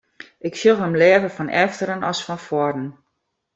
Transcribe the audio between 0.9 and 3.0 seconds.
leaver fan efteren as fan foaren.